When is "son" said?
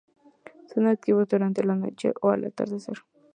0.73-0.87